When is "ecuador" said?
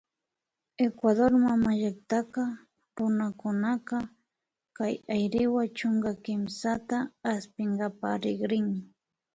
0.85-1.31